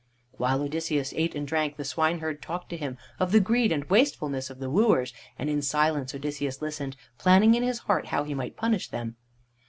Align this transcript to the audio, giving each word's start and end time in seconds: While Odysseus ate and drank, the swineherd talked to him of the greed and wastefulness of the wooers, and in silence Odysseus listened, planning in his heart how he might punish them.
While 0.37 0.63
Odysseus 0.63 1.13
ate 1.15 1.35
and 1.35 1.47
drank, 1.47 1.77
the 1.77 1.83
swineherd 1.85 2.41
talked 2.41 2.69
to 2.71 2.75
him 2.75 2.97
of 3.19 3.31
the 3.31 3.39
greed 3.39 3.71
and 3.71 3.83
wastefulness 3.85 4.49
of 4.49 4.57
the 4.57 4.67
wooers, 4.71 5.13
and 5.37 5.47
in 5.47 5.61
silence 5.61 6.15
Odysseus 6.15 6.59
listened, 6.59 6.97
planning 7.19 7.53
in 7.53 7.61
his 7.61 7.77
heart 7.85 8.07
how 8.07 8.23
he 8.23 8.33
might 8.33 8.57
punish 8.57 8.87
them. 8.89 9.15